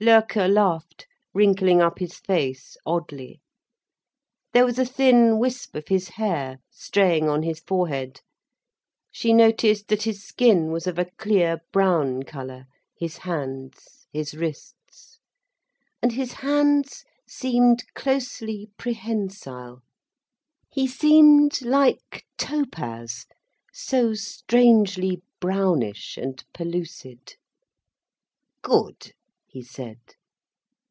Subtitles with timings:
[0.00, 3.40] Loerke laughed, wrinkling up his face oddly.
[4.52, 8.20] There was a thin wisp of his hair straying on his forehead,
[9.12, 12.64] she noticed that his skin was of a clear brown colour,
[12.98, 15.20] his hands, his wrists.
[16.02, 19.82] And his hands seemed closely prehensile.
[20.68, 23.24] He seemed like topaz,
[23.72, 27.36] so strangely brownish and pellucid.
[28.62, 29.12] "Good,"
[29.44, 29.98] he said.